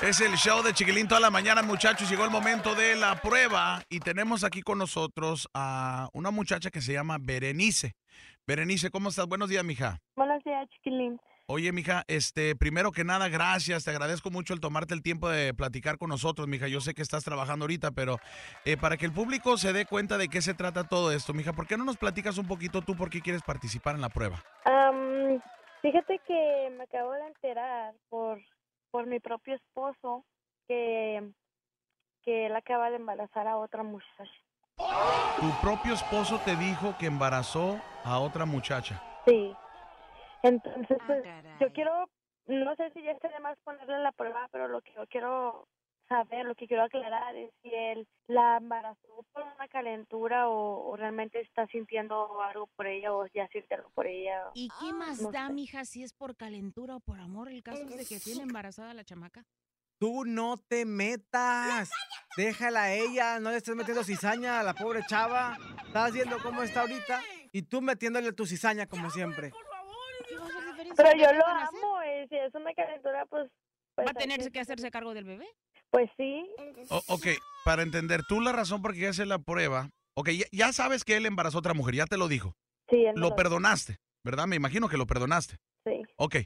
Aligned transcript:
Es 0.00 0.20
el 0.20 0.36
show 0.36 0.62
de 0.62 0.72
Chiquilín 0.72 1.08
toda 1.08 1.20
la 1.20 1.28
mañana, 1.28 1.60
muchachos. 1.60 2.08
Llegó 2.08 2.24
el 2.24 2.30
momento 2.30 2.76
de 2.76 2.94
la 2.94 3.16
prueba 3.16 3.82
y 3.90 3.98
tenemos 3.98 4.44
aquí 4.44 4.62
con 4.62 4.78
nosotros 4.78 5.48
a 5.54 6.08
una 6.12 6.30
muchacha 6.30 6.70
que 6.70 6.80
se 6.80 6.92
llama 6.92 7.16
Berenice. 7.20 7.96
Berenice, 8.46 8.90
¿cómo 8.90 9.08
estás? 9.08 9.26
Buenos 9.26 9.48
días, 9.48 9.64
mija. 9.64 9.98
Buenos 10.14 10.44
días, 10.44 10.68
chiquilín. 10.70 11.20
Oye, 11.48 11.72
mija, 11.72 12.04
este, 12.06 12.54
primero 12.54 12.92
que 12.92 13.02
nada, 13.02 13.28
gracias. 13.28 13.84
Te 13.84 13.90
agradezco 13.90 14.30
mucho 14.30 14.54
el 14.54 14.60
tomarte 14.60 14.94
el 14.94 15.02
tiempo 15.02 15.28
de 15.28 15.52
platicar 15.52 15.98
con 15.98 16.10
nosotros, 16.10 16.46
mija. 16.46 16.68
Yo 16.68 16.80
sé 16.80 16.94
que 16.94 17.02
estás 17.02 17.24
trabajando 17.24 17.64
ahorita, 17.64 17.90
pero 17.90 18.18
eh, 18.64 18.76
para 18.76 18.96
que 18.98 19.06
el 19.06 19.12
público 19.12 19.56
se 19.56 19.72
dé 19.72 19.84
cuenta 19.84 20.16
de 20.16 20.28
qué 20.28 20.40
se 20.42 20.54
trata 20.54 20.84
todo 20.84 21.10
esto, 21.10 21.34
mija, 21.34 21.52
¿por 21.52 21.66
qué 21.66 21.76
no 21.76 21.84
nos 21.84 21.96
platicas 21.96 22.38
un 22.38 22.46
poquito 22.46 22.82
tú 22.82 22.94
por 22.94 23.10
qué 23.10 23.20
quieres 23.20 23.42
participar 23.42 23.96
en 23.96 24.02
la 24.02 24.10
prueba? 24.10 24.44
Am, 24.64 25.40
fíjate 25.82 26.20
que 26.24 26.72
me 26.76 26.84
acabo 26.84 27.10
de 27.14 27.26
enterar 27.26 27.94
por, 28.08 28.38
por 28.90 29.06
mi 29.06 29.20
propio 29.20 29.54
esposo 29.54 30.24
que, 30.66 31.30
que 32.22 32.46
él 32.46 32.56
acaba 32.56 32.90
de 32.90 32.96
embarazar 32.96 33.46
a 33.46 33.56
otra 33.56 33.82
muchacha. 33.82 34.32
Tu 34.76 35.50
propio 35.60 35.94
esposo 35.94 36.40
te 36.44 36.54
dijo 36.56 36.96
que 36.98 37.06
embarazó 37.06 37.80
a 38.04 38.18
otra 38.20 38.44
muchacha. 38.44 39.00
Sí. 39.26 39.54
Entonces, 40.42 40.98
pues, 41.06 41.24
yo 41.60 41.72
quiero, 41.72 42.08
no 42.46 42.74
sé 42.76 42.90
si 42.92 43.02
ya 43.02 43.12
está 43.12 43.28
de 43.28 43.40
más 43.40 43.58
ponerle 43.64 43.98
la 43.98 44.12
prueba, 44.12 44.48
pero 44.52 44.68
lo 44.68 44.80
que 44.80 44.92
yo 44.92 45.06
quiero 45.08 45.66
saber, 46.08 46.46
lo 46.46 46.54
que 46.54 46.66
quiero 46.66 46.84
aclarar 46.84 47.36
es 47.36 47.50
si 47.62 47.72
él 47.72 48.06
la 48.26 48.56
embarazó 48.56 49.24
por 49.32 49.42
una 49.42 49.68
calentura 49.68 50.48
o, 50.48 50.88
o 50.88 50.96
realmente 50.96 51.40
está 51.40 51.66
sintiendo 51.68 52.40
algo 52.42 52.66
por 52.76 52.86
ella 52.86 53.12
o 53.12 53.26
ya 53.26 53.46
siente 53.48 53.74
algo 53.74 53.90
por 53.90 54.06
ella. 54.06 54.50
¿Y 54.54 54.68
qué 54.80 54.92
más 54.92 55.20
no 55.20 55.30
da, 55.30 55.46
sé. 55.46 55.52
mija, 55.52 55.84
si 55.84 56.02
es 56.02 56.12
por 56.12 56.36
calentura 56.36 56.96
o 56.96 57.00
por 57.00 57.20
amor? 57.20 57.48
El 57.48 57.62
caso 57.62 57.82
es 57.82 57.96
de 57.96 58.06
que 58.06 58.20
tiene 58.20 58.42
embarazada 58.42 58.94
la 58.94 59.04
chamaca. 59.04 59.44
Tú 59.98 60.24
no 60.24 60.58
te 60.58 60.84
metas. 60.84 61.90
Déjala 62.36 62.84
a 62.84 62.92
ella, 62.92 63.40
no 63.40 63.50
le 63.50 63.56
estés 63.56 63.74
metiendo 63.74 64.04
cizaña 64.04 64.60
a 64.60 64.62
la 64.62 64.74
pobre 64.74 65.02
chava. 65.08 65.58
Estás 65.84 66.12
viendo 66.12 66.38
cómo 66.40 66.62
está 66.62 66.82
ahorita 66.82 67.20
y 67.52 67.62
tú 67.62 67.80
metiéndole 67.82 68.32
tu 68.32 68.46
cizaña 68.46 68.86
como 68.86 69.10
siempre. 69.10 69.50
Pero 70.96 71.10
¿Qué 71.10 71.18
yo 71.18 71.32
lo 71.32 71.46
amo, 71.46 72.02
y 72.04 72.28
si 72.28 72.36
es 72.36 72.54
una 72.54 72.72
calentura, 72.74 73.26
pues... 73.26 73.50
pues 73.94 74.06
¿Va 74.06 74.10
a 74.10 74.14
hay 74.16 74.26
tener 74.28 74.50
que 74.50 74.60
hacerse 74.60 74.90
cargo 74.90 75.14
del 75.14 75.24
bebé? 75.24 75.46
Pues 75.90 76.10
sí, 76.16 76.46
O- 76.90 77.02
ok, 77.14 77.26
para 77.64 77.82
entender, 77.82 78.22
tú 78.28 78.40
la 78.40 78.52
razón 78.52 78.82
por 78.82 78.94
qué 78.94 79.08
hacer 79.08 79.26
la 79.26 79.38
prueba, 79.38 79.90
ok, 80.16 80.30
ya, 80.30 80.46
ya 80.52 80.72
sabes 80.72 81.04
que 81.04 81.16
él 81.16 81.26
embarazó 81.26 81.58
a 81.58 81.60
otra 81.60 81.74
mujer, 81.74 81.94
ya 81.94 82.06
te 82.06 82.16
lo 82.16 82.28
dijo. 82.28 82.52
sí, 82.90 82.96
él 83.04 83.14
me 83.14 83.20
Lo 83.20 83.28
lo- 83.30 83.36
perdonaste, 83.36 83.96
¿verdad? 84.24 84.46
Me 84.46 84.56
imagino 84.56 84.88
que 84.88 84.96
lo 84.96 85.06
perdonaste. 85.06 85.56
sí. 85.84 86.02
Ok, 86.18 86.36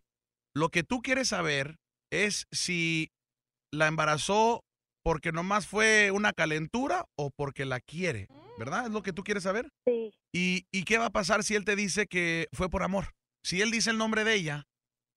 lo 0.55 0.69
que 0.69 0.83
tú 0.83 1.01
quieres 1.01 1.29
saber 1.29 1.77
es 2.13 2.47
si 2.53 3.09
la 3.73 3.87
embarazó 3.89 4.61
porque 5.05 5.33
nomás 5.33 5.67
fue 5.67 6.11
una 6.13 6.33
calentura 6.33 7.05
o 7.19 7.31
porque 7.31 7.65
la 7.65 7.81
quiere, 7.81 8.27
¿verdad? 8.59 8.87
Es 8.87 8.93
lo 8.93 9.03
que 9.03 9.13
tú 9.13 9.25
quieres 9.25 9.43
saber. 9.45 9.69
Sí, 9.87 10.13
¿Y, 10.35 10.67
y 10.71 10.85
qué 10.85 10.99
va 10.99 11.07
a 11.07 11.11
pasar 11.11 11.43
si 11.43 11.55
él 11.55 11.65
te 11.65 11.75
dice 11.77 12.07
que 12.07 12.49
fue 12.53 12.69
por 12.71 12.83
amor? 12.83 13.13
Si 13.45 13.61
él 13.63 13.71
dice 13.71 13.91
el 13.91 13.99
nombre 13.99 14.25
de 14.25 14.35
ella, 14.35 14.65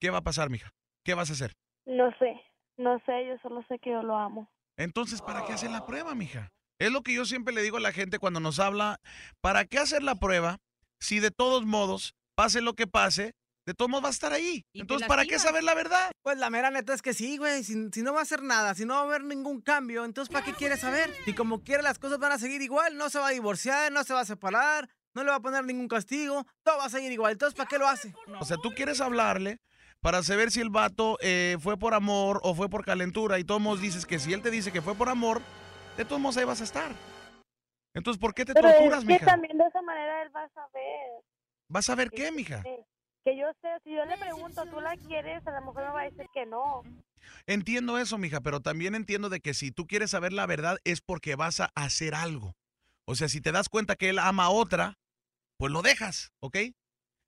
¿qué 0.01 0.09
va 0.09 0.19
a 0.19 0.23
pasar, 0.23 0.49
mija? 0.49 0.71
¿Qué 1.05 1.13
vas 1.13 1.29
a 1.29 1.33
hacer? 1.33 1.53
no 1.85 2.09
sé, 2.17 2.33
no 2.77 2.99
sé, 3.05 3.27
yo 3.27 3.37
solo 3.41 3.63
sé 3.67 3.79
que 3.79 3.91
yo 3.91 4.03
lo 4.03 4.17
amo. 4.17 4.49
Entonces, 4.77 5.21
¿para 5.21 5.45
qué 5.45 5.53
hacer 5.53 5.71
la 5.71 5.85
prueba, 5.85 6.15
mija? 6.15 6.51
Es 6.79 6.91
lo 6.91 7.01
que 7.01 7.13
yo 7.13 7.25
siempre 7.25 7.53
le 7.53 7.61
digo 7.61 7.77
a 7.77 7.81
la 7.81 7.93
gente 7.93 8.19
cuando 8.19 8.39
nos 8.39 8.59
habla, 8.59 8.99
¿para 9.41 9.65
qué 9.65 9.79
hacer 9.79 10.03
la 10.03 10.15
prueba 10.15 10.57
si 10.99 11.19
de 11.19 11.31
todos 11.31 11.65
modos, 11.65 12.15
pase 12.35 12.61
lo 12.61 12.73
que 12.73 12.85
pase, 12.85 13.33
de 13.65 13.73
todos 13.73 13.89
modos 13.89 14.03
va 14.03 14.09
a 14.09 14.11
estar 14.11 14.33
ahí? 14.33 14.65
Y 14.73 14.81
Entonces, 14.81 15.07
¿para 15.07 15.25
qué 15.25 15.39
saber 15.39 15.63
la 15.63 15.73
verdad? 15.73 16.11
Pues 16.21 16.37
la 16.37 16.49
mera 16.49 16.71
neta 16.71 16.93
es 16.93 17.01
que 17.01 17.13
sí, 17.13 17.37
güey. 17.37 17.63
Si, 17.63 17.89
si 17.91 18.01
no 18.01 18.13
va 18.13 18.19
a 18.19 18.23
hacer 18.23 18.43
nada, 18.43 18.75
si 18.75 18.83
no 18.83 18.95
va 18.95 18.99
a 19.01 19.03
haber 19.03 19.23
ningún 19.23 19.61
cambio, 19.61 20.03
entonces 20.03 20.31
¿para 20.31 20.45
qué 20.45 20.53
quiere 20.53 20.75
saber? 20.75 21.13
Si 21.23 21.33
como 21.33 21.63
quiere 21.63 21.81
las 21.81 21.97
cosas 21.97 22.19
van 22.19 22.33
a 22.33 22.39
seguir 22.39 22.61
igual, 22.61 22.97
no 22.97 23.09
se 23.09 23.19
va 23.19 23.29
a 23.29 23.31
divorciar, 23.31 23.93
no 23.93 24.03
se 24.03 24.13
va 24.13 24.21
a 24.21 24.25
separar, 24.25 24.89
no 25.13 25.23
le 25.23 25.29
va 25.29 25.37
a 25.37 25.41
poner 25.41 25.63
ningún 25.63 25.87
castigo, 25.87 26.45
todo 26.63 26.77
va 26.77 26.85
a 26.85 26.89
seguir 26.89 27.13
igual. 27.13 27.31
Entonces, 27.31 27.55
¿para 27.55 27.69
qué 27.69 27.77
lo 27.77 27.87
hace? 27.87 28.13
O 28.41 28.43
sea, 28.43 28.57
tú 28.57 28.71
quieres 28.75 28.99
hablarle 28.99 29.61
para 30.05 30.21
saber 30.21 30.51
si 30.51 30.61
el 30.61 30.69
vato 30.69 31.17
eh, 31.19 31.57
fue 31.59 31.79
por 31.79 31.95
amor 31.95 32.39
o 32.43 32.53
fue 32.53 32.69
por 32.69 32.85
calentura 32.85 33.39
y 33.39 33.43
todos 33.43 33.81
dices 33.81 34.05
que 34.05 34.19
si 34.19 34.33
él 34.33 34.43
te 34.43 34.51
dice 34.51 34.71
que 34.71 34.83
fue 34.83 34.93
por 34.93 35.09
amor, 35.09 35.41
de 35.97 36.05
todos 36.05 36.21
modos 36.21 36.37
ahí 36.37 36.45
vas 36.45 36.61
a 36.61 36.63
estar. 36.63 36.91
Entonces, 37.91 38.21
¿por 38.21 38.35
qué 38.35 38.45
te 38.45 38.53
Pero 38.53 38.69
torturas, 38.69 38.99
es 38.99 39.07
que 39.07 39.13
mija? 39.13 39.25
también 39.25 39.57
de 39.57 39.63
esa 39.63 39.81
manera 39.81 40.21
él 40.21 40.29
va 40.35 40.43
a 40.43 40.49
saber. 40.49 41.23
¿Vas 41.69 41.89
a 41.89 41.95
ver 41.95 42.11
qué, 42.11 42.31
mija? 42.31 42.61
Que, 42.61 43.35
yo 43.35 43.47
sé, 43.63 43.67
si 43.83 43.95
yo 43.95 44.05
le 44.05 44.15
pregunto, 44.19 44.63
¿tú 44.67 44.79
la 44.79 44.95
quieres? 44.95 45.41
A 45.47 45.59
lo 45.59 45.65
mejor 45.65 45.83
me 45.83 45.89
va 45.89 46.01
a 46.01 46.03
decir 46.03 46.27
que 46.35 46.45
no. 46.45 46.83
Entiendo 47.47 47.97
eso, 47.97 48.19
mija, 48.19 48.41
pero 48.41 48.59
también 48.59 48.93
entiendo 48.93 49.29
de 49.29 49.39
que 49.39 49.55
si 49.55 49.71
tú 49.71 49.87
quieres 49.87 50.11
saber 50.11 50.33
la 50.33 50.45
verdad 50.45 50.77
es 50.83 51.01
porque 51.01 51.35
vas 51.35 51.61
a 51.61 51.71
hacer 51.73 52.13
algo. 52.13 52.53
O 53.05 53.15
sea, 53.15 53.27
si 53.27 53.41
te 53.41 53.51
das 53.51 53.69
cuenta 53.69 53.95
que 53.95 54.09
él 54.09 54.19
ama 54.19 54.43
a 54.43 54.49
otra, 54.51 54.99
pues 55.57 55.71
lo 55.71 55.81
dejas, 55.81 56.31
¿ok? 56.41 56.57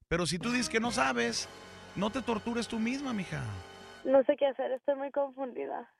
Pero 0.07 0.27
si 0.27 0.37
tú 0.37 0.51
dices 0.51 0.69
que 0.69 0.79
no 0.79 0.91
sabes, 0.91 1.49
no 1.97 2.09
te 2.11 2.21
tortures 2.21 2.67
tú 2.67 2.79
misma, 2.79 3.11
mija. 3.13 3.43
No 4.05 4.23
sé 4.23 4.37
qué 4.37 4.45
hacer, 4.47 4.71
estoy 4.71 4.95
muy 4.95 5.11
confundida. 5.11 5.91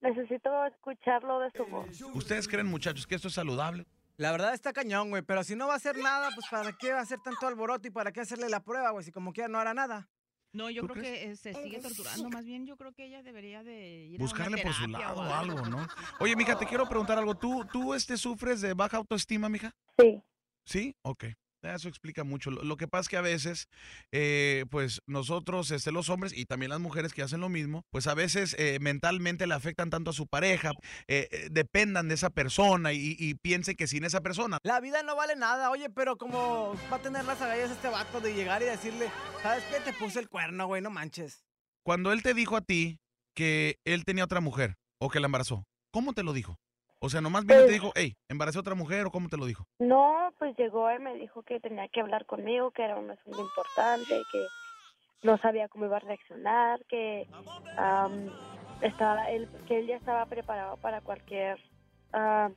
Necesito 0.00 0.50
escucharlo 0.66 1.40
de 1.40 1.50
su 1.50 1.64
voz. 1.66 2.00
¿Ustedes 2.14 2.46
creen, 2.46 2.66
muchachos, 2.66 3.06
que 3.06 3.14
esto 3.16 3.28
es 3.28 3.34
saludable? 3.34 3.86
La 4.18 4.30
verdad 4.30 4.54
está 4.54 4.72
cañón, 4.72 5.10
güey, 5.10 5.22
pero 5.22 5.42
si 5.42 5.56
no 5.56 5.66
va 5.66 5.74
a 5.74 5.76
hacer 5.76 5.98
nada, 5.98 6.30
pues 6.34 6.46
¿para 6.50 6.72
qué 6.72 6.92
va 6.92 7.00
a 7.00 7.02
hacer 7.02 7.18
tanto 7.20 7.46
alboroto 7.46 7.88
y 7.88 7.90
para 7.90 8.12
qué 8.12 8.20
hacerle 8.20 8.48
la 8.48 8.60
prueba, 8.60 8.90
güey? 8.90 9.04
Si 9.04 9.12
como 9.12 9.32
quiera 9.32 9.48
no 9.48 9.58
hará 9.58 9.74
nada. 9.74 10.08
No, 10.52 10.70
yo 10.70 10.82
¿Tú 10.82 10.88
creo 10.88 11.02
crees? 11.02 11.18
que 11.18 11.30
eh, 11.32 11.36
se 11.36 11.62
sigue 11.62 11.80
torturando. 11.80 12.30
Más 12.30 12.46
bien, 12.46 12.64
yo 12.64 12.76
creo 12.76 12.92
que 12.92 13.04
ella 13.04 13.22
debería 13.22 13.62
de 13.62 14.06
ir 14.06 14.20
a 14.20 14.24
una 14.24 14.24
Buscarle 14.24 14.62
por 14.62 14.72
su 14.72 14.86
lado 14.86 15.20
o 15.20 15.28
o 15.28 15.34
algo, 15.34 15.66
¿no? 15.66 15.86
Oye, 16.20 16.34
mija, 16.34 16.56
te 16.56 16.66
quiero 16.66 16.88
preguntar 16.88 17.18
algo. 17.18 17.34
¿Tú, 17.34 17.66
tú 17.70 17.92
este, 17.92 18.16
sufres 18.16 18.62
de 18.62 18.72
baja 18.72 18.96
autoestima, 18.96 19.48
mija? 19.48 19.74
Sí, 19.98 20.22
Sí, 20.64 20.96
ok. 21.02 21.26
Eso 21.62 21.88
explica 21.88 22.24
mucho. 22.24 22.50
Lo, 22.50 22.76
que 22.76 22.86
pasa 22.86 23.02
es 23.02 23.08
que 23.08 23.16
a 23.16 23.22
veces, 23.22 23.68
eh, 24.12 24.64
pues 24.70 25.02
nosotros, 25.06 25.70
este, 25.70 25.90
los 25.90 26.08
hombres 26.10 26.32
y 26.36 26.44
también 26.44 26.70
las 26.70 26.80
mujeres 26.80 27.12
que 27.12 27.22
hacen 27.22 27.40
lo 27.40 27.48
mismo, 27.48 27.84
pues 27.90 28.06
a 28.06 28.14
veces 28.14 28.54
eh, 28.58 28.78
mentalmente 28.80 29.46
le 29.46 29.54
afectan 29.54 29.90
tanto 29.90 30.10
a 30.10 30.14
su 30.14 30.26
pareja, 30.26 30.72
eh, 31.08 31.48
dependan 31.50 32.08
de 32.08 32.14
esa 32.14 32.30
persona 32.30 32.92
y, 32.92 33.16
y 33.18 33.34
piensen 33.34 33.76
que 33.76 33.86
sin 33.86 34.04
esa 34.04 34.20
persona. 34.20 34.58
La 34.62 34.80
vida 34.80 35.02
no 35.02 35.16
vale 35.16 35.36
nada, 35.36 35.70
oye, 35.70 35.90
pero 35.90 36.16
como 36.16 36.74
va 36.92 36.96
a 36.96 37.02
tener 37.02 37.24
las 37.24 37.40
agallas 37.40 37.70
este 37.70 37.88
vato 37.88 38.20
de 38.20 38.34
llegar 38.34 38.62
y 38.62 38.66
decirle, 38.66 39.10
¿sabes 39.42 39.64
qué? 39.64 39.80
Te 39.80 39.92
puse 39.92 40.20
el 40.20 40.28
cuerno, 40.28 40.66
güey, 40.66 40.82
no 40.82 40.90
manches. 40.90 41.44
Cuando 41.84 42.12
él 42.12 42.22
te 42.22 42.34
dijo 42.34 42.56
a 42.56 42.62
ti 42.62 42.98
que 43.34 43.78
él 43.84 44.04
tenía 44.04 44.24
otra 44.24 44.40
mujer 44.40 44.76
o 45.00 45.08
que 45.08 45.20
la 45.20 45.26
embarazó, 45.26 45.64
¿cómo 45.92 46.12
te 46.12 46.22
lo 46.22 46.32
dijo? 46.32 46.58
O 46.98 47.08
sea, 47.10 47.20
nomás 47.20 47.44
vino 47.44 47.54
y 47.54 47.58
te 47.58 47.64
Pues- 47.66 47.72
dijo, 47.74 47.92
hey, 47.94 48.16
embaracé 48.28 48.58
a 48.58 48.62
otra 48.62 48.74
mujer 48.74 49.06
o 49.06 49.10
cómo 49.10 49.28
te 49.28 49.36
lo 49.36 49.46
dijo. 49.46 49.64
no, 49.78 50.32
pues 50.38 50.56
llegó 50.56 50.90
y 50.92 50.98
me 50.98 51.14
dijo 51.14 51.42
que 51.42 51.60
tenía 51.60 51.88
que 51.88 52.00
hablar 52.00 52.26
conmigo, 52.26 52.70
que 52.70 52.82
era 52.82 52.96
un 52.96 53.10
asunto 53.10 53.40
importante, 53.40 54.22
que 54.32 54.46
no 55.22 55.38
sabía 55.38 55.68
cómo 55.68 55.86
iba 55.86 55.96
a 55.96 56.00
reaccionar, 56.00 56.80
que 56.88 57.26
am, 57.78 58.30
estaba 58.80 59.30
él, 59.30 59.48
que 59.66 59.78
él 59.78 59.86
ya 59.86 59.96
estaba 59.96 60.26
preparado 60.26 60.76
para 60.78 61.00
cualquier 61.00 61.58
ah, 62.12 62.50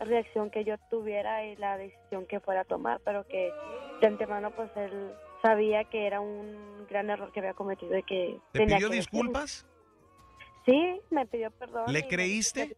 reacción 0.00 0.50
que 0.50 0.64
yo 0.64 0.76
tuviera 0.90 1.44
y 1.44 1.56
la 1.56 1.76
decisión 1.76 2.26
que 2.26 2.40
fuera 2.40 2.62
a 2.62 2.64
tomar, 2.64 3.00
pero 3.04 3.26
que 3.26 3.52
de 4.00 4.06
antemano 4.06 4.50
pues 4.52 4.70
él 4.76 5.12
sabía 5.42 5.84
que 5.84 6.06
era 6.06 6.20
un 6.20 6.86
gran 6.88 7.08
error 7.10 7.30
que 7.32 7.40
había 7.40 7.54
cometido 7.54 7.96
y 7.96 8.02
que 8.04 8.38
¿Te 8.52 8.60
tenía 8.60 8.76
pidió 8.76 8.90
que 8.90 8.96
disculpas? 8.96 9.66
Sí, 10.66 11.00
me 11.10 11.26
pidió 11.26 11.50
perdón. 11.52 11.92
¿Le 11.92 12.06
creíste? 12.06 12.74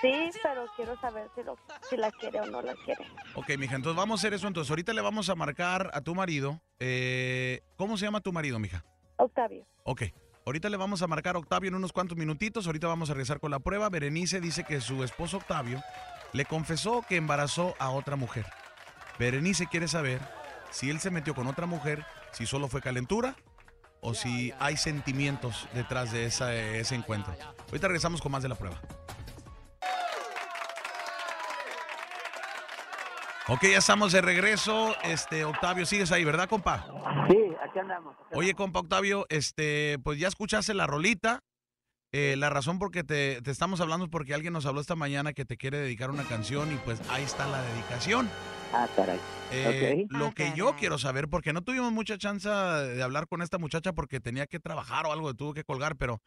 Sí, 0.00 0.30
pero 0.42 0.66
quiero 0.76 0.98
saber 1.00 1.28
si, 1.34 1.42
lo, 1.42 1.56
si 1.88 1.96
la 1.96 2.10
quiere 2.10 2.40
o 2.40 2.46
no 2.46 2.62
la 2.62 2.74
quiere. 2.84 3.04
Ok, 3.34 3.50
mija, 3.58 3.76
entonces 3.76 3.96
vamos 3.98 4.18
a 4.18 4.20
hacer 4.20 4.34
eso. 4.34 4.46
Entonces, 4.46 4.70
ahorita 4.70 4.92
le 4.94 5.00
vamos 5.02 5.28
a 5.28 5.34
marcar 5.34 5.90
a 5.92 6.00
tu 6.00 6.14
marido. 6.14 6.60
eh, 6.78 7.60
¿Cómo 7.76 7.96
se 7.98 8.06
llama 8.06 8.20
tu 8.20 8.32
marido, 8.32 8.58
mija? 8.58 8.84
Octavio. 9.16 9.66
Ok. 9.84 10.02
Ahorita 10.46 10.70
le 10.70 10.78
vamos 10.78 11.02
a 11.02 11.06
marcar 11.06 11.36
a 11.36 11.38
Octavio 11.38 11.68
en 11.68 11.74
unos 11.74 11.92
cuantos 11.92 12.16
minutitos. 12.16 12.66
Ahorita 12.66 12.86
vamos 12.86 13.10
a 13.10 13.12
regresar 13.14 13.40
con 13.40 13.50
la 13.50 13.58
prueba. 13.60 13.90
Berenice 13.90 14.40
dice 14.40 14.64
que 14.64 14.80
su 14.80 15.04
esposo 15.04 15.36
Octavio 15.36 15.82
le 16.32 16.46
confesó 16.46 17.04
que 17.06 17.16
embarazó 17.16 17.74
a 17.78 17.90
otra 17.90 18.16
mujer. 18.16 18.46
Berenice 19.18 19.66
quiere 19.66 19.86
saber 19.86 20.20
si 20.70 20.88
él 20.88 20.98
se 21.00 21.10
metió 21.10 21.34
con 21.34 21.46
otra 21.46 21.66
mujer, 21.66 22.06
si 22.32 22.46
solo 22.46 22.68
fue 22.68 22.80
calentura 22.80 23.34
o 24.00 24.14
si 24.14 24.52
hay 24.58 24.78
sentimientos 24.78 25.68
detrás 25.74 26.10
de 26.10 26.24
esa- 26.24 26.54
ese 26.54 26.94
encuentro. 26.94 27.34
Ahorita 27.68 27.88
regresamos 27.88 28.22
con 28.22 28.32
más 28.32 28.42
de 28.42 28.48
la 28.48 28.54
prueba. 28.54 28.80
Ok, 33.50 33.62
ya 33.64 33.78
estamos 33.78 34.12
de 34.12 34.20
regreso. 34.20 34.94
Este, 35.02 35.44
Octavio, 35.44 35.84
sigues 35.84 36.12
ahí, 36.12 36.24
¿verdad, 36.24 36.48
compa? 36.48 36.86
Sí, 37.28 37.36
aquí 37.68 37.78
andamos. 37.80 38.14
aquí 38.26 38.34
Oye, 38.38 38.54
compa 38.54 38.78
Octavio, 38.80 39.26
este, 39.28 39.98
pues 40.04 40.18
ya 40.20 40.28
escuchaste 40.28 40.72
la 40.72 40.86
rolita. 40.86 41.40
Eh, 42.12 42.34
la 42.36 42.50
razón 42.50 42.78
por 42.80 42.90
que 42.90 43.04
te, 43.04 43.40
te 43.42 43.50
estamos 43.52 43.80
hablando 43.80 44.06
es 44.06 44.10
porque 44.10 44.34
alguien 44.34 44.52
nos 44.52 44.66
habló 44.66 44.80
esta 44.80 44.96
mañana 44.96 45.32
que 45.32 45.44
te 45.44 45.56
quiere 45.56 45.78
dedicar 45.78 46.10
una 46.10 46.24
canción 46.24 46.72
y 46.72 46.76
pues 46.78 47.00
ahí 47.08 47.22
está 47.22 47.46
la 47.48 47.62
dedicación. 47.62 48.28
Ah, 48.72 48.88
caray. 48.94 49.18
Eh, 49.52 50.04
Ok. 50.06 50.12
Lo 50.16 50.26
Ah, 50.26 50.32
que 50.32 50.52
yo 50.54 50.74
quiero 50.76 50.98
saber, 50.98 51.28
porque 51.28 51.52
no 51.52 51.62
tuvimos 51.62 51.92
mucha 51.92 52.18
chance 52.18 52.48
de 52.48 53.02
hablar 53.02 53.26
con 53.26 53.42
esta 53.42 53.58
muchacha 53.58 53.92
porque 53.92 54.20
tenía 54.20 54.46
que 54.46 54.60
trabajar 54.60 55.06
o 55.06 55.12
algo, 55.12 55.34
tuvo 55.34 55.54
que 55.54 55.64
colgar, 55.64 55.96
pero 55.96 56.20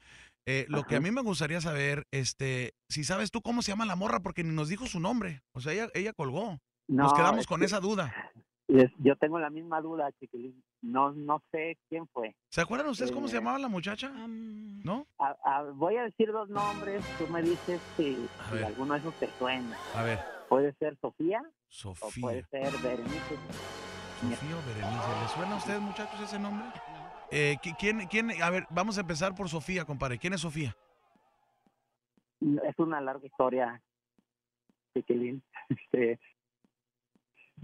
eh, 0.45 0.65
lo 0.67 0.83
que 0.83 0.97
a 0.97 1.01
mí 1.01 1.11
me 1.11 1.21
gustaría 1.21 1.59
saber, 1.61 2.05
este, 2.11 2.73
si 2.89 3.03
sabes 3.05 3.31
tú 3.31 3.41
cómo 3.41 3.61
se 3.61 3.71
llama 3.71 3.85
la 3.85 3.95
morra, 3.95 4.19
porque 4.21 4.43
ni 4.43 4.53
nos 4.53 4.67
dijo 4.69 4.87
su 4.87 4.99
nombre. 4.99 5.41
O 5.53 5.61
sea, 5.61 5.71
ella, 5.73 5.87
ella 5.93 6.11
colgó. 6.13 6.59
Nos 6.87 7.11
No, 7.11 7.17
quedamos 7.17 7.39
es 7.41 7.47
con 7.47 7.59
que- 7.59 7.65
esa 7.65 7.79
duda. 7.79 8.13
es- 8.67 8.91
yo 8.99 9.15
tengo 9.17 9.39
la 9.39 9.49
misma 9.49 9.81
duda, 9.81 10.11
chiquilín. 10.19 10.63
No, 10.81 11.11
no 11.13 11.41
sé 11.51 11.77
quién 11.89 12.07
fue. 12.09 12.35
¿Se 12.49 12.59
acuerdan 12.61 12.89
ustedes 12.89 13.11
cómo 13.11 13.27
se 13.27 13.35
Eh, 13.37 13.39
llamaba 13.39 13.57
la 13.59 13.69
muchacha? 13.69 14.11
¿No? 14.27 15.07
A- 15.17 15.35
a- 15.45 15.63
voy 15.73 15.95
a 15.95 16.03
decir 16.03 16.31
dos 16.31 16.49
nombres. 16.49 17.03
Tú 17.17 17.25
me 17.27 17.41
dices 17.41 17.79
si, 17.95 18.27
alguno 18.65 18.93
de 18.93 18.99
esos 18.99 19.13
te 19.15 19.27
suena. 19.39 19.77
A 19.95 20.03
ver, 20.03 20.19
Puede 20.49 20.73
ser 20.73 20.95
Sofía 21.01 21.41
o 21.41 21.93
puede 22.21 22.43
Sofía. 22.43 22.45
ser 22.51 22.71
Berenice. 22.83 23.35
Sofía 24.19 24.55
o 24.55 24.67
Berenice. 24.67 25.21
¿Les 25.21 25.31
suena 25.31 25.53
a 25.55 25.57
ustedes, 25.57 25.81
muchachos, 25.81 26.19
ese 26.21 26.37
nombre? 26.37 26.67
Eh, 27.31 27.57
¿qui- 27.63 27.75
¿quién, 27.79 28.05
quién? 28.07 28.29
A 28.43 28.49
ver, 28.51 28.67
vamos 28.69 28.97
a 28.99 29.01
empezar 29.01 29.33
por 29.33 29.49
Sofía, 29.49 29.83
compadre. 29.85 30.19
¿Quién 30.19 30.33
es 30.33 30.41
Sofía? 30.41 30.75
Es 32.41 32.77
una 32.77 32.99
larga 33.01 33.25
historia, 33.25 33.81
chiquilín. 34.93 35.41
Este, 35.69 36.19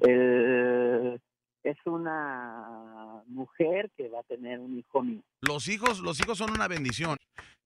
el- 0.01 1.19
es 1.63 1.77
una 1.85 3.21
mujer 3.27 3.91
que 3.97 4.07
va 4.09 4.19
a 4.21 4.23
tener 4.23 4.59
un 4.59 4.77
hijo 4.79 5.01
mío. 5.03 5.21
Los 5.41 5.67
hijos, 5.67 5.99
los 5.99 6.19
hijos 6.19 6.37
son 6.37 6.51
una 6.51 6.67
bendición. 6.67 7.17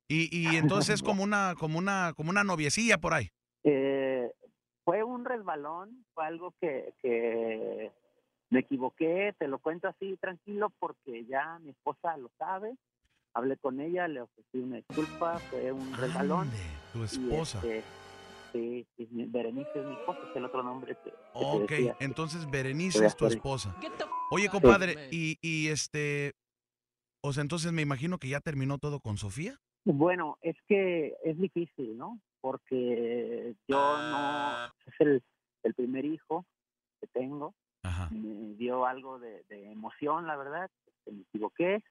Y, 0.09 0.29
y 0.35 0.45
entonces 0.57 0.95
es 0.95 1.03
como 1.03 1.23
una, 1.23 1.55
como 1.57 1.77
una, 1.77 2.13
como 2.15 2.29
una 2.29 2.43
noviecilla 2.43 2.97
por 2.97 3.13
ahí. 3.13 3.29
Eh, 3.63 4.31
fue 4.83 5.03
un 5.03 5.23
resbalón, 5.25 6.05
fue 6.13 6.25
algo 6.25 6.53
que, 6.59 6.93
que 7.01 7.91
me 8.49 8.59
equivoqué, 8.59 9.33
te 9.37 9.47
lo 9.47 9.59
cuento 9.59 9.87
así 9.87 10.17
tranquilo 10.17 10.69
porque 10.79 11.25
ya 11.25 11.59
mi 11.59 11.69
esposa 11.69 12.17
lo 12.17 12.29
sabe. 12.37 12.75
Hablé 13.35 13.57
con 13.57 13.79
ella, 13.79 14.07
le 14.07 14.21
ofrecí 14.21 14.57
una 14.59 14.75
disculpa, 14.77 15.39
fue 15.39 15.71
un 15.71 15.93
resbalón. 15.97 16.49
Tu 16.91 16.99
y, 16.99 17.03
esposa. 17.05 17.57
este, 17.59 17.83
sí, 18.53 18.87
Berenice 18.97 19.79
es 19.79 19.85
mi 19.85 19.93
esposa, 19.95 20.19
es 20.29 20.35
el 20.35 20.45
otro 20.45 20.63
nombre 20.63 20.95
que, 21.03 21.13
Ok, 21.33 21.69
decía. 21.71 21.97
entonces 21.99 22.49
Berenice 22.49 23.05
es 23.05 23.15
tu 23.17 23.25
esposa. 23.25 23.75
Oye, 24.31 24.47
compadre, 24.49 25.09
y, 25.11 25.37
y 25.41 25.67
este, 25.67 26.33
o 27.21 27.33
sea, 27.33 27.41
entonces 27.41 27.71
me 27.71 27.81
imagino 27.81 28.17
que 28.17 28.29
ya 28.29 28.39
terminó 28.39 28.77
todo 28.77 28.99
con 28.99 29.17
Sofía. 29.17 29.57
Bueno, 29.85 30.37
es 30.41 30.55
que 30.67 31.15
es 31.23 31.37
difícil, 31.37 31.97
¿no? 31.97 32.19
Porque 32.39 33.55
yo 33.67 33.77
no, 33.77 34.65
es 34.85 34.93
el, 34.99 35.23
el 35.63 35.73
primer 35.73 36.05
hijo 36.05 36.45
que 37.01 37.07
tengo, 37.07 37.53
Ajá. 37.83 38.09
me 38.11 38.55
dio 38.55 38.85
algo 38.85 39.19
de, 39.19 39.43
de 39.49 39.71
emoción, 39.71 40.25
la 40.25 40.37
verdad, 40.37 40.69
que 41.03 41.11
me 41.11 41.21
equivoqué, 41.23 41.83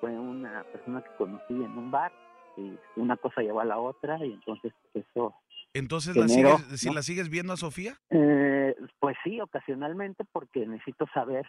fue 0.00 0.10
una 0.18 0.64
persona 0.64 1.02
que 1.02 1.10
conocí 1.18 1.52
en 1.54 1.76
un 1.76 1.90
bar 1.90 2.12
y 2.56 2.72
una 2.96 3.16
cosa 3.18 3.42
llevó 3.42 3.60
a 3.60 3.64
la 3.66 3.78
otra 3.78 4.24
y 4.24 4.32
entonces 4.32 4.72
eso, 4.94 5.34
Entonces, 5.78 6.16
¿la 6.16 6.28
sigues, 6.28 6.80
si 6.80 6.90
la 6.92 7.02
sigues 7.02 7.28
viendo 7.28 7.52
a 7.52 7.56
Sofía, 7.56 8.00
eh, 8.10 8.74
pues 8.98 9.16
sí, 9.24 9.40
ocasionalmente 9.40 10.24
porque 10.32 10.66
necesito 10.66 11.06
saber 11.12 11.46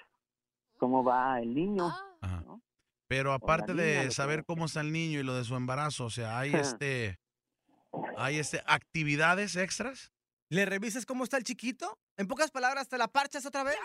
cómo 0.77 1.03
va 1.03 1.39
el 1.41 1.53
niño, 1.55 1.87
Ajá. 2.21 2.41
¿no? 2.45 2.61
pero 3.07 3.31
aparte 3.31 3.73
niña, 3.73 4.03
de 4.03 4.11
saber 4.11 4.43
cómo 4.43 4.65
está 4.65 4.81
el 4.81 4.91
niño 4.91 5.19
y 5.19 5.23
lo 5.23 5.33
de 5.35 5.43
su 5.45 5.55
embarazo, 5.55 6.05
o 6.05 6.09
sea, 6.09 6.37
hay 6.39 6.53
este, 6.53 7.17
hay 8.17 8.37
este, 8.37 8.61
actividades 8.65 9.55
extras. 9.55 10.11
¿Le 10.49 10.65
revisas 10.65 11.05
cómo 11.05 11.23
está 11.23 11.37
el 11.37 11.43
chiquito? 11.43 11.97
En 12.17 12.27
pocas 12.27 12.51
palabras, 12.51 12.87
¿te 12.89 12.97
la 12.97 13.07
parchas 13.07 13.45
otra 13.45 13.63
vez? 13.63 13.77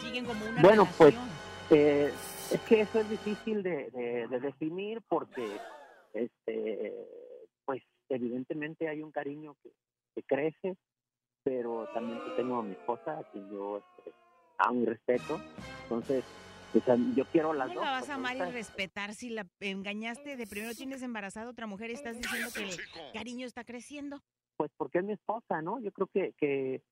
Siguen 0.00 0.24
como 0.24 0.44
una 0.44 0.60
Bueno, 0.62 0.88
pues, 0.98 1.14
relación. 1.14 1.36
Eh, 1.70 2.12
es 2.52 2.60
que 2.62 2.80
eso 2.82 3.00
es 3.00 3.10
difícil 3.10 3.62
de, 3.62 3.90
de- 3.90 4.26
de 4.28 4.40
definir 4.40 5.02
porque, 5.08 5.44
este, 6.14 6.92
pues, 6.94 7.25
evidentemente 8.08 8.88
hay 8.88 9.02
un 9.02 9.10
cariño 9.10 9.56
que, 9.62 9.70
que 10.14 10.22
crece, 10.22 10.76
pero 11.42 11.88
también 11.94 12.20
tengo 12.36 12.58
a 12.58 12.62
mi 12.62 12.72
esposa, 12.72 13.18
a 13.18 13.24
quien 13.30 13.48
yo 13.50 13.78
este, 13.78 14.12
amo 14.58 14.82
y 14.82 14.86
respeto. 14.86 15.40
Entonces, 15.84 16.24
o 16.74 16.80
sea, 16.80 16.96
yo 17.14 17.24
quiero 17.26 17.52
las 17.52 17.68
¿Cómo 17.68 17.80
dos. 17.80 17.84
la 17.84 17.92
vas 17.92 18.10
a 18.10 18.14
amar 18.14 18.36
y 18.36 18.50
respetar 18.50 19.14
si 19.14 19.30
la 19.30 19.46
engañaste 19.60 20.36
de 20.36 20.46
primero 20.46 20.74
tienes 20.74 21.02
embarazada 21.02 21.46
a 21.46 21.50
otra 21.50 21.66
mujer 21.66 21.90
y 21.90 21.94
estás 21.94 22.16
diciendo 22.16 22.48
que 22.54 22.64
el 22.64 23.12
cariño 23.12 23.46
está 23.46 23.64
creciendo? 23.64 24.20
Pues 24.56 24.70
porque 24.76 24.98
es 24.98 25.04
mi 25.04 25.12
esposa, 25.12 25.62
¿no? 25.62 25.78
Yo 25.80 25.92
creo 25.92 26.08
que, 26.08 26.32
que 26.38 26.82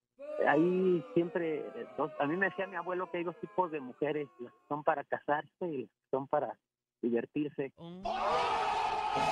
hay 0.46 1.04
siempre 1.14 1.58
eh, 1.60 1.86
dos. 1.96 2.12
A 2.20 2.26
mí 2.26 2.36
me 2.36 2.46
decía 2.46 2.66
mi 2.66 2.76
abuelo 2.76 3.10
que 3.10 3.18
hay 3.18 3.24
dos 3.24 3.38
tipos 3.40 3.70
de 3.70 3.80
mujeres, 3.80 4.28
las 4.38 4.52
que 4.52 4.58
son 4.68 4.84
para 4.84 5.04
casarse 5.04 5.66
y 5.66 5.82
las 5.82 5.90
que 5.90 6.10
son 6.10 6.28
para 6.28 6.58
divertirse. 7.02 7.72
Oh. 7.76 8.02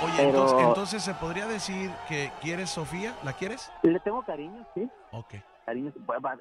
Oye, 0.04 0.12
Pero- 0.16 0.28
entonces, 0.30 0.58
entonces 0.60 1.02
se 1.02 1.14
podría 1.14 1.46
decir 1.46 1.90
que 2.08 2.30
quieres 2.40 2.70
Sofía, 2.70 3.16
¿la 3.24 3.32
quieres? 3.32 3.70
Le 3.82 3.98
tengo 4.00 4.22
cariño, 4.22 4.66
sí. 4.74 4.88
Ok. 5.10 5.34
cariño, 5.66 5.92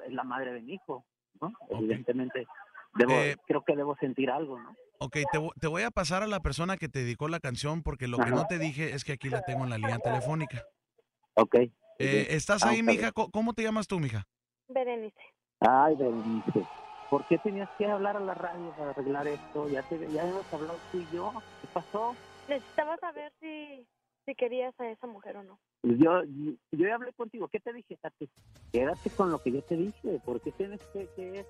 es 0.06 0.12
la 0.12 0.24
madre 0.24 0.52
de 0.52 0.60
mi 0.62 0.74
hijo, 0.74 1.04
¿no? 1.40 1.52
Evidentemente, 1.70 2.46
debo, 2.94 3.12
Eh, 3.12 3.36
creo 3.46 3.62
que 3.62 3.76
debo 3.76 3.96
sentir 3.96 4.30
algo, 4.30 4.58
¿no? 4.60 4.74
Ok, 4.98 5.12
te, 5.32 5.48
te 5.60 5.66
voy 5.66 5.82
a 5.82 5.90
pasar 5.90 6.22
a 6.22 6.26
la 6.26 6.40
persona 6.40 6.76
que 6.76 6.88
te 6.88 7.00
dedicó 7.00 7.28
la 7.28 7.40
canción 7.40 7.82
porque 7.82 8.06
lo 8.08 8.18
que 8.18 8.30
no 8.30 8.46
te 8.46 8.58
dije 8.58 8.94
es 8.94 9.04
que 9.04 9.12
aquí 9.12 9.30
la 9.30 9.42
tengo 9.42 9.64
en 9.64 9.70
la 9.70 9.78
línea 9.78 9.98
telefónica. 9.98 10.62
Ok. 11.34 11.54
Eh, 11.98 12.26
¿Estás 12.30 12.62
Ah, 12.64 12.70
ahí, 12.70 12.82
mija? 12.82 13.10
¿Cómo 13.12 13.52
te 13.54 13.62
llamas 13.62 13.86
tú, 13.88 13.98
mija? 13.98 14.26
Berenice. 14.68 15.16
Ay, 15.60 15.94
Berenice, 15.96 16.66
¿por 17.10 17.24
qué 17.26 17.38
tenías 17.38 17.68
que 17.78 17.86
hablar 17.86 18.16
a 18.16 18.20
la 18.20 18.34
radio 18.34 18.70
para 18.76 18.90
arreglar 18.90 19.26
esto? 19.28 19.68
Ya, 19.68 19.82
te, 19.82 19.98
ya 20.12 20.22
hemos 20.22 20.52
hablado 20.52 20.78
tú 20.90 20.98
y 20.98 21.06
yo. 21.14 21.32
¿Qué 21.60 21.68
pasó? 21.72 22.14
Necesitaba 22.48 22.96
saber 22.98 23.32
si, 23.40 23.86
si 24.26 24.34
querías 24.34 24.78
a 24.80 24.88
esa 24.90 25.06
mujer 25.06 25.36
o 25.36 25.42
no. 25.42 25.58
Yo, 25.82 26.22
yo 26.24 26.54
ya 26.86 26.94
hablé 26.94 27.12
contigo. 27.12 27.48
¿Qué 27.48 27.60
te 27.60 27.72
dije, 27.72 27.96
Tati? 27.96 28.28
Quédate 28.72 29.10
con 29.10 29.30
lo 29.30 29.38
que 29.40 29.52
yo 29.52 29.62
te 29.62 29.76
dije. 29.76 30.20
¿Por 30.24 30.40
qué 30.40 30.52
tienes 30.52 30.80
que, 30.92 31.06
que 31.16 31.44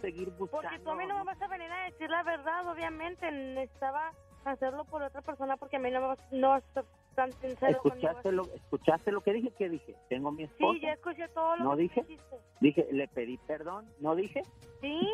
seguir 0.00 0.30
buscando? 0.30 0.62
Porque 0.62 0.78
tú 0.80 0.90
a 0.90 0.96
mí 0.96 1.06
no 1.06 1.18
me 1.18 1.24
vas 1.24 1.40
a 1.40 1.48
venir 1.48 1.70
a 1.70 1.84
decir 1.84 2.10
la 2.10 2.22
verdad, 2.22 2.68
obviamente. 2.68 3.30
Necesitaba 3.30 4.12
hacerlo 4.44 4.84
por 4.84 5.02
otra 5.02 5.22
persona 5.22 5.56
porque 5.56 5.76
a 5.76 5.80
mí 5.80 5.90
no 5.90 6.00
me 6.00 6.06
vas, 6.08 6.32
no 6.32 6.48
vas 6.50 6.64
a 6.76 6.84
tan 7.14 7.32
sincero 7.40 7.72
¿Escuchaste 7.72 8.22
conmigo. 8.22 8.44
lo, 8.46 8.54
¿Escuchaste 8.54 9.12
lo 9.12 9.20
que 9.20 9.32
dije? 9.32 9.52
¿Qué 9.58 9.68
dije? 9.68 9.94
Tengo 10.08 10.30
mi 10.32 10.44
esposa. 10.44 10.72
Sí, 10.74 10.80
ya 10.80 10.92
escuché 10.92 11.28
todo 11.28 11.56
lo 11.56 11.64
¿No 11.64 11.76
que 11.76 11.82
dije? 11.82 12.02
dijiste. 12.02 12.36
Dije, 12.60 12.88
le 12.92 13.08
pedí 13.08 13.36
perdón. 13.46 13.86
¿No 14.00 14.14
dije? 14.14 14.42
Sí, 14.80 15.08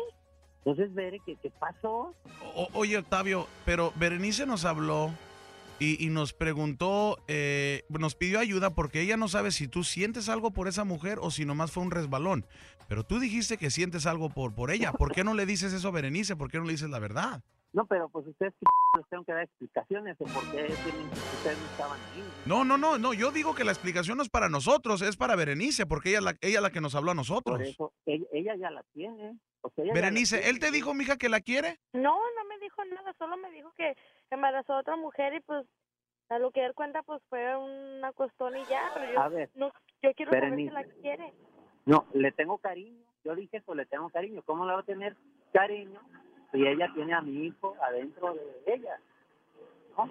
Entonces, 0.67 0.93
Bere, 0.93 1.21
¿qué, 1.25 1.37
qué 1.41 1.49
pasó? 1.49 2.13
Oye, 2.73 2.97
Octavio, 2.97 3.47
pero 3.63 3.93
Berenice 3.95 4.45
nos 4.45 4.65
habló 4.65 5.13
y, 5.79 6.05
y 6.05 6.09
nos 6.09 6.33
preguntó, 6.33 7.23
eh, 7.29 7.85
nos 7.87 8.15
pidió 8.15 8.37
ayuda 8.37 8.75
porque 8.75 8.99
ella 8.99 9.15
no 9.15 9.29
sabe 9.29 9.51
si 9.51 9.69
tú 9.69 9.85
sientes 9.85 10.27
algo 10.27 10.51
por 10.51 10.67
esa 10.67 10.83
mujer 10.83 11.19
o 11.21 11.31
si 11.31 11.45
nomás 11.45 11.71
fue 11.71 11.83
un 11.83 11.91
resbalón. 11.91 12.45
Pero 12.89 13.05
tú 13.05 13.17
dijiste 13.19 13.55
que 13.57 13.71
sientes 13.71 14.05
algo 14.05 14.29
por, 14.29 14.55
por 14.55 14.69
ella. 14.69 14.91
¿Por 14.91 15.13
qué 15.13 15.23
no 15.23 15.33
le 15.35 15.45
dices 15.45 15.71
eso 15.71 15.87
a 15.87 15.91
Berenice? 15.91 16.35
¿Por 16.35 16.51
qué 16.51 16.57
no 16.57 16.65
le 16.65 16.73
dices 16.73 16.89
la 16.89 16.99
verdad? 16.99 17.45
No, 17.77 17.85
pero 17.85 18.09
pues 18.09 18.25
ustedes 18.25 18.55
les 18.97 19.07
tengo 19.07 19.23
que 19.23 19.33
dar 19.33 19.43
explicaciones 19.43 20.17
de 20.17 20.25
por 20.25 20.41
qué 20.49 20.63
ustedes 20.63 21.59
no 21.59 21.65
estaban 21.67 21.99
ahí. 21.99 22.23
No, 22.47 22.65
no, 22.65 22.75
no, 22.75 22.97
no. 22.97 23.13
Yo 23.13 23.29
digo 23.29 23.53
que 23.53 23.63
la 23.63 23.71
explicación 23.71 24.17
no 24.17 24.23
es 24.23 24.29
para 24.29 24.49
nosotros, 24.49 25.03
es 25.03 25.15
para 25.15 25.35
Berenice, 25.35 25.85
porque 25.85 26.09
ella 26.09 26.17
es 26.17 26.23
la, 26.23 26.37
ella 26.41 26.61
la 26.61 26.71
que 26.71 26.81
nos 26.81 26.95
habló 26.95 27.11
a 27.11 27.13
nosotros. 27.13 27.59
Por 27.59 27.67
eso, 27.67 27.93
ella, 28.07 28.25
ella 28.31 28.55
ya 28.55 28.71
la 28.71 28.81
tiene. 28.95 29.37
O 29.61 29.69
sea, 29.69 29.85
la 29.85 29.93
Berenice, 29.93 30.37
tiene. 30.37 30.49
¿él 30.49 30.59
te 30.59 30.71
dijo, 30.71 30.95
mija, 30.95 31.17
que 31.17 31.29
la 31.29 31.39
quiere? 31.39 31.77
no, 31.93 32.17
no 32.17 32.45
me 32.49 32.57
dijo 32.57 32.83
nada, 32.85 33.13
solo 33.19 33.37
me 33.37 33.51
dijo 33.51 33.71
que 33.77 33.95
embarazó 34.31 34.73
a 34.73 34.79
otra 34.79 34.95
mujer 34.95 35.35
y 35.35 35.41
pues 35.41 35.63
a 36.29 36.39
lo 36.39 36.49
que 36.49 36.65
él 36.65 36.73
cuenta 36.73 37.03
pues 37.03 37.21
fue 37.29 37.55
una 37.57 38.11
costón 38.13 38.57
y 38.57 38.65
ya, 38.65 38.89
pero 38.95 39.13
yo, 39.13 39.19
A 39.19 39.29
ver, 39.29 39.51
no, 39.53 39.71
yo 40.01 40.15
quiero 40.15 40.31
saber 40.31 40.55
si 40.55 40.69
la 40.71 40.83
quiere. 40.83 41.31
no, 41.85 42.07
le 42.13 42.31
tengo 42.31 42.57
cariño. 42.57 43.05
Yo 43.23 43.35
dije 43.35 43.57
eso, 43.57 43.75
le 43.75 43.85
tengo 43.85 44.09
cariño. 44.09 44.41
¿Cómo 44.47 44.65
le 44.65 44.73
va 44.73 44.79
a 44.79 44.83
tener 44.83 45.15
cariño 45.53 46.01
si 46.51 46.65
ella 46.65 46.89
tiene 46.93 47.13
a 47.13 47.21
mi 47.21 47.47
hijo 47.47 47.75
adentro 47.81 48.33
de 48.33 48.73
ella? 48.73 48.99
¿No? 49.97 50.09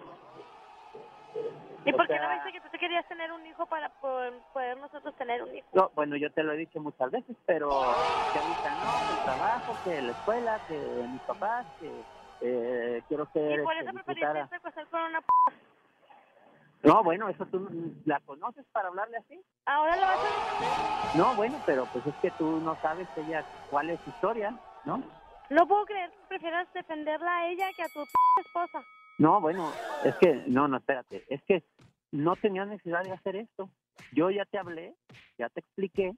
¿Y 1.85 1.93
O 1.93 1.97
por 1.97 2.07
qué 2.09 2.15
no 2.15 2.21
sea- 2.21 2.29
me 2.29 2.35
dice 2.37 2.53
que 2.53 2.61
tú 2.61 2.69
te 2.71 2.79
querías 2.79 3.07
tener 3.07 3.31
un 3.33 3.47
hijo 3.47 3.67
para 3.67 3.89
poder, 3.89 4.43
poder 4.53 4.77
nosotros 4.79 5.15
tener 5.17 5.43
un 5.43 5.55
hijo? 5.55 5.69
No, 5.73 5.91
bueno, 5.95 6.17
yo 6.17 6.33
te 6.33 6.43
lo 6.43 6.53
he 6.53 6.57
dicho 6.57 6.81
muchas 6.81 7.11
veces, 7.13 7.37
pero 7.47 8.03
que 8.33 8.39
ahorita 8.39 8.75
no, 8.75 9.01
que 9.07 9.13
el 9.13 9.19
trabajo, 9.23 9.79
que 9.85 10.03
la 10.03 10.13
escuela, 10.13 10.61
que 10.67 10.75
mis 11.09 11.23
papás, 11.23 11.67
que 11.79 12.05
eh, 12.41 13.03
quiero 13.07 13.27
ser 13.27 13.61
Y 13.61 13.63
por 13.63 13.73
este, 13.77 13.85
eso 13.85 13.93
preferiste 14.05 14.61
casar 14.61 14.87
con 14.89 15.03
una 15.03 15.21
p 15.21 15.27
No, 16.83 17.03
bueno, 17.05 17.29
eso 17.29 17.47
tú 17.47 17.69
la 18.05 18.19
conoces 18.21 18.65
para 18.73 18.89
hablarle 18.89 19.19
así. 19.19 19.41
¿Ahora 19.65 19.97
la 19.97 20.07
vas 20.09 20.23
a 20.25 20.29
defender? 20.29 20.77
No, 21.15 21.35
bueno, 21.35 21.63
pero 21.65 21.87
pues 21.87 22.05
es 22.07 22.17
que 22.17 22.33
tú 22.33 22.61
no 22.61 22.77
sabes 22.81 23.09
ella 23.17 23.47
cuál 23.69 23.91
es 23.91 24.01
su 24.03 24.11
historia, 24.11 24.55
¿no? 24.85 25.03
No 25.51 25.67
puedo 25.67 25.85
creer 25.85 26.11
que 26.11 26.27
prefieras 26.29 26.73
defenderla 26.73 27.39
a 27.39 27.49
ella 27.49 27.67
que 27.77 27.83
a 27.83 27.89
tu 27.89 28.05
p 28.05 28.11
esposa. 28.45 28.85
No, 29.19 29.41
bueno, 29.41 29.73
es 30.05 30.15
que, 30.17 30.35
no, 30.47 30.69
no, 30.69 30.77
espérate, 30.79 31.25
es 31.29 31.43
que 31.45 31.65
no 32.13 32.37
tenía 32.37 32.65
necesidad 32.65 33.03
de 33.03 33.13
hacer 33.13 33.37
esto. 33.37 33.71
Yo 34.13 34.31
ya 34.31 34.45
te 34.45 34.59
hablé, 34.59 34.95
ya 35.39 35.49
te 35.49 35.61
expliqué, 35.61 36.13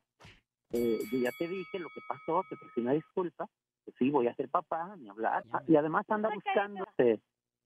eh, 0.72 0.98
yo 1.12 1.18
ya 1.18 1.30
te 1.38 1.46
dije 1.46 1.78
lo 1.78 1.88
que 1.88 2.00
pasó, 2.08 2.42
te 2.48 2.54
ofrecí 2.54 2.80
una 2.80 2.92
disculpa, 2.92 3.46
que 3.84 3.92
sí, 3.92 4.10
voy 4.10 4.26
a 4.26 4.34
ser 4.34 4.48
papá, 4.48 4.96
ni 4.96 5.08
hablar, 5.08 5.44
Ah, 5.52 5.62
y 5.66 5.76
además 5.76 6.04
anda 6.10 6.28
buscando 6.30 6.86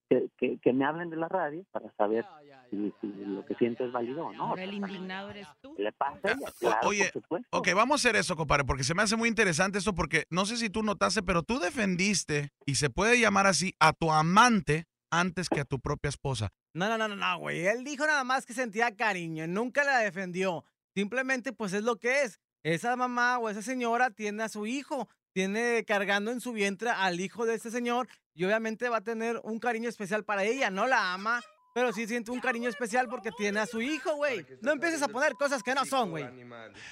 que, 0.09 0.59
que, 0.59 0.73
me 0.73 0.85
hablen 0.85 1.11
de 1.11 1.17
la 1.17 1.29
radio 1.29 1.65
para 1.71 1.91
saber 1.97 2.25
si, 2.71 2.93
si 3.01 3.07
lo 3.25 3.45
que 3.45 3.55
siento 3.55 3.85
es 3.85 3.93
válido 3.93 4.27
o 4.27 4.33
no. 4.33 4.45
Ahora 4.49 4.65
el 4.65 4.75
indignado 4.75 5.31
eres 5.31 5.49
tú. 5.61 5.75
¿Qué 5.75 5.85
le 5.85 5.93
pasa? 5.93 6.21
a 6.25 6.33
ella? 6.33 6.53
Claro, 6.59 6.89
Oye, 6.89 7.11
por 7.13 7.23
supuesto. 7.23 7.49
Ok, 7.51 7.69
vamos 7.75 8.05
a 8.05 8.09
hacer 8.09 8.17
eso, 8.21 8.37
compadre, 8.37 8.65
porque 8.65 8.85
se 8.85 8.95
me 8.95 9.03
hace 9.03 9.17
muy 9.17 9.29
interesante 9.29 9.79
esto, 9.79 9.95
porque 9.95 10.25
no 10.31 10.45
sé 10.45 10.57
si 10.57 10.71
tú 10.71 10.83
notaste, 10.83 11.23
pero 11.23 11.43
tú 11.43 11.59
defendiste, 11.59 12.51
y 12.67 12.75
se 12.75 12.91
puede 12.91 13.19
llamar 13.19 13.47
así, 13.47 13.75
a 13.81 13.93
tu 13.93 14.11
amante 14.11 14.85
antes 15.11 15.49
que 15.49 15.61
a 15.61 15.65
tu 15.65 15.79
propia 15.79 16.09
esposa. 16.09 16.51
No, 16.75 16.89
no, 16.89 16.97
no, 16.97 17.09
no, 17.09 17.17
no, 17.17 17.39
güey. 17.39 17.67
Él 17.67 17.85
dijo 17.85 18.07
nada 18.07 18.25
más 18.25 18.47
que 18.47 18.55
sentía 18.55 18.97
cariño, 18.97 19.47
nunca 19.47 19.85
la 19.85 19.99
defendió. 19.99 20.65
Simplemente, 20.95 21.53
pues 21.53 21.73
es 21.73 21.85
lo 21.85 21.97
que 21.97 22.23
es. 22.23 22.41
Esa 22.65 22.97
mamá 22.97 23.39
o 23.39 23.49
esa 23.49 23.63
señora 23.63 24.11
tiene 24.11 24.45
a 24.45 24.49
su 24.49 24.67
hijo, 24.67 25.09
tiene 25.35 25.85
cargando 25.85 26.31
en 26.31 26.41
su 26.41 26.53
vientre 26.53 26.91
al 26.91 27.21
hijo 27.21 27.45
de 27.45 27.55
este 27.55 27.71
señor 27.71 28.09
y 28.35 28.45
obviamente 28.45 28.89
va 28.89 28.99
a 28.99 29.03
tener 29.03 29.41
un 29.45 29.59
cariño 29.59 29.89
especial 29.89 30.25
para 30.25 30.45
ella. 30.45 30.71
No 30.71 30.87
la 30.87 31.13
ama, 31.13 31.41
pero 31.75 31.93
sí 31.93 32.07
siente 32.07 32.31
un 32.31 32.41
cariño 32.41 32.69
especial 32.69 33.09
porque 33.09 33.31
tiene 33.37 33.61
a 33.61 33.67
su 33.67 33.81
hijo, 33.81 34.15
güey. 34.17 34.47
No 34.61 34.73
empieces 34.73 35.03
a 35.03 35.09
poner 35.09 35.33
cosas 35.35 35.63
que 35.63 35.75
no 35.75 35.85
son, 35.85 36.11
güey. 36.11 36.25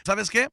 ¿Sabes 0.04 0.30
qué? 0.30 0.48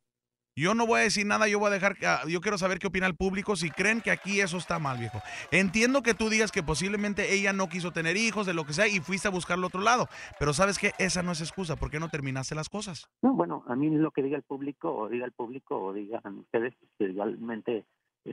Yo 0.59 0.73
no 0.73 0.87
voy 0.87 1.01
a 1.01 1.03
decir 1.03 1.23
nada, 1.23 1.47
yo 1.47 1.59
voy 1.59 1.67
a 1.67 1.73
dejar, 1.75 1.95
que- 1.95 2.07
ah, 2.07 2.21
yo 2.27 2.41
quiero 2.41 2.57
saber 2.57 2.79
qué 2.79 2.87
opina 2.87 3.05
el 3.05 3.15
público 3.15 3.55
si 3.55 3.69
creen 3.69 4.01
que 4.01 4.09
aquí 4.09 4.41
eso 4.41 4.57
está 4.57 4.79
mal, 4.79 4.97
viejo. 4.97 5.21
Entiendo 5.51 6.01
que 6.01 6.15
tú 6.15 6.29
digas 6.29 6.51
que 6.51 6.63
posiblemente 6.63 7.31
ella 7.31 7.53
no 7.53 7.69
quiso 7.69 7.91
tener 7.91 8.17
hijos, 8.17 8.47
de 8.47 8.55
lo 8.55 8.65
que 8.65 8.73
sea, 8.73 8.87
y 8.87 8.99
fuiste 8.99 9.27
a 9.27 9.31
buscarlo 9.31 9.67
otro 9.67 9.81
lado, 9.81 10.07
pero 10.39 10.53
sabes 10.53 10.79
que 10.79 10.93
esa 10.97 11.21
no 11.21 11.31
es 11.31 11.41
excusa, 11.41 11.75
¿por 11.75 11.91
qué 11.91 11.99
no 11.99 12.09
terminaste 12.09 12.55
las 12.55 12.69
cosas? 12.69 13.07
No, 13.21 13.33
bueno, 13.35 13.63
a 13.67 13.75
mí 13.75 13.87
lo 13.91 14.09
que 14.09 14.23
diga 14.23 14.35
el 14.35 14.41
público, 14.41 14.91
o 14.91 15.07
diga 15.07 15.27
el 15.27 15.31
público, 15.31 15.77
o 15.79 15.93
digan 15.93 16.39
ustedes, 16.39 16.73
pues, 16.97 17.11
igualmente 17.11 17.77
eh, 17.77 17.85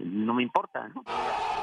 no 0.03 0.35
me 0.35 0.43
importa, 0.43 0.89
¿no? 0.89 1.05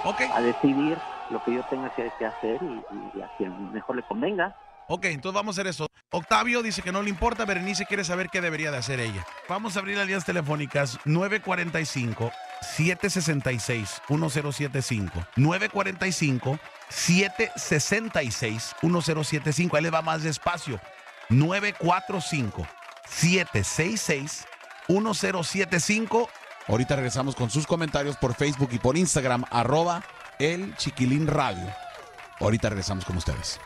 Ok, 0.04 0.22
A 0.34 0.42
decidir 0.42 0.98
lo 1.30 1.44
que 1.44 1.54
yo 1.54 1.64
tenga 1.70 1.90
que, 1.96 2.12
que 2.18 2.26
hacer 2.26 2.60
y, 2.62 2.84
y 3.18 3.22
a 3.22 3.30
quien 3.38 3.72
mejor 3.74 3.96
le 3.96 4.04
convenga. 4.04 4.56
ok, 4.88 5.06
entonces 5.06 5.36
vamos 5.36 5.58
a 5.58 5.62
hacer 5.62 5.70
eso. 5.70 5.88
Octavio 6.14 6.62
dice 6.62 6.82
que 6.82 6.92
no 6.92 7.02
le 7.02 7.10
importa, 7.10 7.46
Berenice 7.46 7.86
quiere 7.86 8.04
saber 8.04 8.30
qué 8.30 8.42
debería 8.42 8.70
de 8.72 8.78
hacer 8.78 9.00
ella. 9.00 9.26
Vamos 9.48 9.76
a 9.76 9.80
abrir 9.80 9.96
las 9.98 10.06
líneas 10.06 10.26
telefónicas 10.26 11.00
945 11.06 12.32
766 12.62 14.02
1075 14.10 15.20
945 15.38 16.60
766 16.90 18.76
1075 18.82 19.78
Ahí 19.78 19.84
le 19.84 19.90
va 19.90 20.02
más 20.02 20.24
despacio. 20.24 20.80
945 21.30 22.68
766 23.06 24.46
1075 24.90 26.30
Ahorita 26.68 26.96
regresamos 26.96 27.36
con 27.36 27.50
sus 27.50 27.66
comentarios 27.68 28.18
por 28.18 28.36
Facebook 28.36 28.70
y 28.72 28.80
por 28.80 28.98
Instagram, 28.98 29.46
arroba 29.50 30.04
el 30.40 30.76
Chiquilín 30.76 31.28
Radio. 31.28 31.68
Ahorita 32.40 32.70
regresamos 32.70 33.06
con 33.06 33.18
ustedes. 33.18 33.60